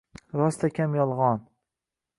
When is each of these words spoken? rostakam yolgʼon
rostakam 0.41 0.97
yolgʼon 1.01 1.47